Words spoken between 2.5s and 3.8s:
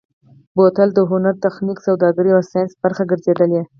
ساینس برخه ګرځېدلی.